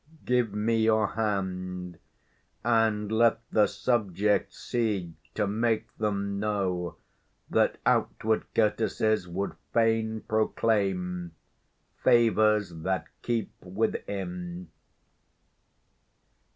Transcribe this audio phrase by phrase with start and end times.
[0.25, 1.99] Give me your hand,
[2.63, 6.95] And let the subject see, to make them know
[7.51, 11.33] That outward courtesies would fain proclaim
[11.97, 14.69] 15 Favours that keep within.